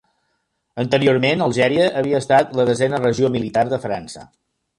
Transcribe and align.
Anteriorment, 0.83 1.43
Algèria 1.47 1.91
havia 1.99 2.23
estat 2.25 2.57
la 2.61 2.67
desena 2.71 3.03
regió 3.05 3.31
militar 3.37 3.67
de 3.75 3.81
França. 3.87 4.27